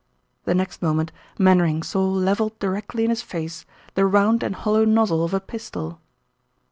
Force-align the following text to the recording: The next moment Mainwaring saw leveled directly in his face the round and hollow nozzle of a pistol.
The 0.45 0.55
next 0.55 0.81
moment 0.81 1.11
Mainwaring 1.37 1.83
saw 1.83 2.03
leveled 2.03 2.57
directly 2.57 3.03
in 3.03 3.11
his 3.11 3.21
face 3.21 3.67
the 3.93 4.07
round 4.07 4.41
and 4.41 4.55
hollow 4.55 4.83
nozzle 4.83 5.23
of 5.23 5.31
a 5.35 5.39
pistol. 5.39 6.01